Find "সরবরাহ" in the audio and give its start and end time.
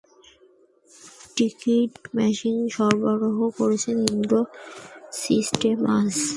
2.75-3.37